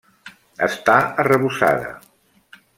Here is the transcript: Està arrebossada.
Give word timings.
Està 0.67 0.95
arrebossada. 1.25 1.95